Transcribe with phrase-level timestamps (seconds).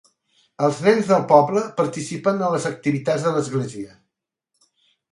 [0.67, 3.97] Els nens del poble participen en les activitats de l'església.